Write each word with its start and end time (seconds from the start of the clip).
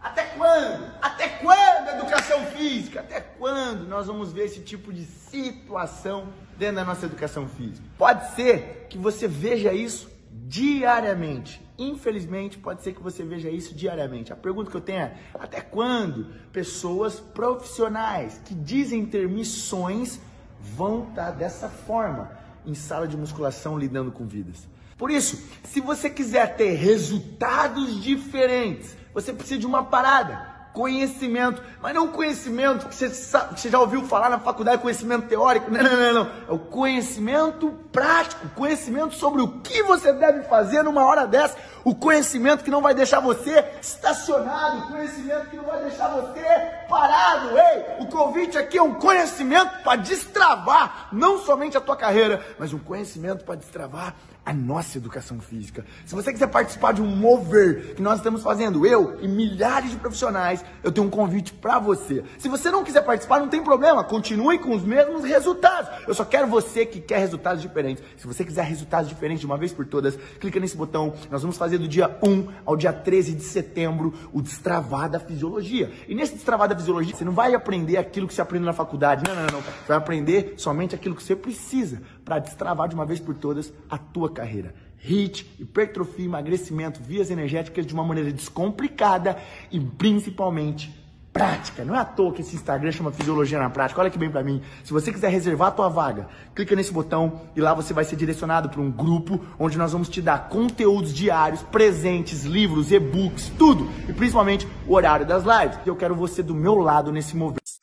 Até 0.00 0.24
quando? 0.24 0.90
Até 1.02 1.28
quando 1.28 1.88
educação 1.90 2.46
física? 2.46 3.00
Até 3.00 3.20
quando 3.20 3.86
nós 3.86 4.06
vamos 4.06 4.32
ver 4.32 4.44
esse 4.44 4.60
tipo 4.60 4.92
de 4.92 5.04
situação 5.04 6.28
dentro 6.58 6.76
da 6.76 6.84
nossa 6.84 7.06
educação 7.06 7.46
física? 7.48 7.86
Pode 7.98 8.34
ser 8.34 8.86
que 8.88 8.96
você 8.96 9.28
veja 9.28 9.72
isso 9.72 10.10
diariamente. 10.30 11.60
Infelizmente, 11.78 12.58
pode 12.58 12.82
ser 12.82 12.92
que 12.92 13.02
você 13.02 13.22
veja 13.22 13.50
isso 13.50 13.74
diariamente. 13.74 14.32
A 14.32 14.36
pergunta 14.36 14.70
que 14.70 14.76
eu 14.76 14.80
tenho 14.80 15.00
é: 15.00 15.16
até 15.34 15.60
quando 15.60 16.26
pessoas 16.52 17.20
profissionais 17.20 18.40
que 18.44 18.54
dizem 18.54 19.04
ter 19.06 19.28
missões 19.28 20.20
vão 20.60 21.08
estar 21.08 21.30
dessa 21.30 21.68
forma 21.68 22.32
em 22.66 22.74
sala 22.74 23.06
de 23.06 23.16
musculação 23.16 23.78
lidando 23.78 24.10
com 24.10 24.26
vidas? 24.26 24.66
Por 25.00 25.10
isso, 25.10 25.42
se 25.64 25.80
você 25.80 26.10
quiser 26.10 26.56
ter 26.56 26.74
resultados 26.74 28.02
diferentes, 28.02 28.94
você 29.14 29.32
precisa 29.32 29.58
de 29.58 29.66
uma 29.66 29.82
parada 29.82 30.50
conhecimento, 30.74 31.62
mas 31.82 31.94
não 31.94 32.08
conhecimento 32.08 32.86
que 32.86 32.94
você, 32.94 33.08
sabe, 33.08 33.54
que 33.54 33.60
você 33.60 33.70
já 33.70 33.80
ouviu 33.80 34.04
falar 34.04 34.28
na 34.28 34.38
faculdade, 34.38 34.80
conhecimento 34.80 35.26
teórico, 35.26 35.70
não, 35.70 35.82
não, 35.82 35.96
não, 35.96 36.12
não, 36.12 36.30
é 36.48 36.52
o 36.52 36.58
conhecimento 36.58 37.72
prático, 37.90 38.46
conhecimento 38.50 39.14
sobre 39.14 39.42
o 39.42 39.60
que 39.60 39.82
você 39.82 40.12
deve 40.12 40.42
fazer 40.44 40.82
numa 40.82 41.04
hora 41.04 41.26
dessa, 41.26 41.56
o 41.84 41.94
conhecimento 41.94 42.64
que 42.64 42.70
não 42.70 42.82
vai 42.82 42.94
deixar 42.94 43.20
você 43.20 43.64
estacionado, 43.80 44.78
o 44.78 44.88
conhecimento 44.88 45.50
que 45.50 45.56
não 45.56 45.64
vai 45.64 45.82
deixar 45.82 46.08
você 46.08 46.42
parado, 46.88 47.56
ei, 47.56 48.04
o 48.04 48.06
convite 48.06 48.58
aqui 48.58 48.78
é 48.78 48.82
um 48.82 48.94
conhecimento 48.94 49.82
para 49.82 49.96
destravar 49.96 51.08
não 51.12 51.38
somente 51.38 51.76
a 51.76 51.80
tua 51.80 51.96
carreira, 51.96 52.44
mas 52.58 52.72
um 52.72 52.78
conhecimento 52.78 53.44
para 53.44 53.54
destravar 53.54 54.14
a 54.44 54.52
nossa 54.52 54.98
educação 54.98 55.38
física. 55.38 55.84
Se 56.06 56.14
você 56.14 56.32
quiser 56.32 56.48
participar 56.48 56.92
de 56.92 57.02
um 57.02 57.06
mover 57.06 57.94
que 57.94 58.02
nós 58.02 58.16
estamos 58.16 58.42
fazendo, 58.42 58.86
eu 58.86 59.18
e 59.20 59.28
milhares 59.28 59.90
de 59.90 59.96
profissionais, 59.96 60.64
eu 60.82 60.90
tenho 60.90 61.06
um 61.06 61.10
convite 61.10 61.52
para 61.52 61.78
você. 61.78 62.24
Se 62.38 62.48
você 62.48 62.70
não 62.70 62.82
quiser 62.82 63.02
participar, 63.02 63.38
não 63.38 63.48
tem 63.48 63.62
problema, 63.62 64.02
continue 64.02 64.58
com 64.58 64.74
os 64.74 64.82
mesmos 64.82 65.24
resultados. 65.24 65.90
Eu 66.08 66.14
só 66.14 66.24
quero 66.24 66.46
você 66.46 66.86
que 66.86 67.00
quer 67.00 67.18
resultados 67.18 67.62
diferentes. 67.62 68.02
Se 68.16 68.26
você 68.26 68.44
quiser 68.44 68.64
resultados 68.64 69.08
diferentes 69.08 69.40
de 69.40 69.46
uma 69.46 69.58
vez 69.58 69.72
por 69.72 69.86
todas, 69.86 70.16
clica 70.40 70.58
nesse 70.58 70.76
botão. 70.76 71.12
Nós 71.30 71.42
vamos 71.42 71.56
fazer 71.56 71.69
do 71.78 71.88
dia 71.88 72.18
1 72.22 72.48
ao 72.64 72.76
dia 72.76 72.92
13 72.92 73.34
de 73.34 73.42
setembro 73.42 74.14
o 74.32 74.40
destravar 74.40 75.10
da 75.10 75.18
fisiologia. 75.18 75.90
E 76.08 76.14
nesse 76.14 76.34
destravar 76.34 76.68
da 76.68 76.76
fisiologia, 76.76 77.14
você 77.14 77.24
não 77.24 77.32
vai 77.32 77.54
aprender 77.54 77.96
aquilo 77.96 78.26
que 78.26 78.34
você 78.34 78.40
aprende 78.40 78.64
na 78.64 78.72
faculdade. 78.72 79.24
Não, 79.26 79.34
não, 79.34 79.46
não. 79.46 79.60
Você 79.60 79.88
vai 79.88 79.96
aprender 79.96 80.54
somente 80.56 80.94
aquilo 80.94 81.14
que 81.14 81.22
você 81.22 81.36
precisa 81.36 82.02
para 82.24 82.38
destravar 82.38 82.88
de 82.88 82.94
uma 82.94 83.06
vez 83.06 83.20
por 83.20 83.34
todas 83.34 83.72
a 83.88 83.98
tua 83.98 84.30
carreira. 84.30 84.74
HIT, 85.02 85.56
hipertrofia, 85.58 86.26
emagrecimento, 86.26 87.00
vias 87.02 87.30
energéticas 87.30 87.86
de 87.86 87.94
uma 87.94 88.04
maneira 88.04 88.30
descomplicada 88.32 89.38
e 89.70 89.80
principalmente 89.80 90.99
prática. 91.40 91.86
Não 91.86 91.94
é 91.94 91.98
à 91.98 92.04
toa 92.04 92.34
que 92.34 92.42
esse 92.42 92.54
Instagram 92.54 92.92
chama 92.92 93.10
Fisiologia 93.10 93.58
na 93.58 93.70
Prática. 93.70 93.98
Olha 93.98 94.10
que 94.10 94.18
bem 94.18 94.30
para 94.30 94.42
mim. 94.44 94.60
Se 94.84 94.92
você 94.92 95.10
quiser 95.10 95.30
reservar 95.30 95.68
a 95.68 95.70
tua 95.70 95.88
vaga, 95.88 96.28
clica 96.54 96.76
nesse 96.76 96.92
botão 96.92 97.40
e 97.56 97.62
lá 97.62 97.72
você 97.72 97.94
vai 97.94 98.04
ser 98.04 98.16
direcionado 98.16 98.68
para 98.68 98.80
um 98.80 98.90
grupo 98.90 99.40
onde 99.58 99.78
nós 99.78 99.92
vamos 99.92 100.10
te 100.10 100.20
dar 100.20 100.50
conteúdos 100.50 101.14
diários, 101.14 101.62
presentes, 101.62 102.44
livros, 102.44 102.92
e-books, 102.92 103.50
tudo. 103.58 103.88
E 104.06 104.12
principalmente 104.12 104.68
o 104.86 104.94
horário 104.94 105.24
das 105.24 105.42
lives. 105.44 105.78
Eu 105.86 105.96
quero 105.96 106.14
você 106.14 106.42
do 106.42 106.54
meu 106.54 106.74
lado 106.74 107.10
nesse 107.10 107.34
movimento. 107.34 107.79